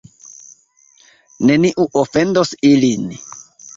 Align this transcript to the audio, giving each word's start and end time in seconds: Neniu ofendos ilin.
Neniu 1.49 1.87
ofendos 2.05 2.55
ilin. 2.71 3.05